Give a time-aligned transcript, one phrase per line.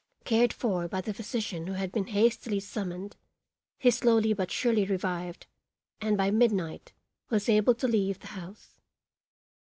[0.23, 3.17] Cared for by the physician who had been hastily summoned,
[3.77, 5.45] he slowly but surely revived
[6.01, 6.91] and by midnight
[7.29, 8.81] was able to leave the house.